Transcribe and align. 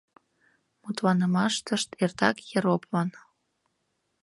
Мутланымаштышт 0.81 1.89
эртак 2.03 2.35
«ероплан». 2.57 3.09